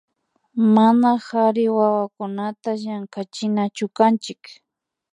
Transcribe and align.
Mana 0.75 1.09
kari 1.27 1.65
wawakunata 1.77 2.69
llankachinachukanchik 2.81 4.41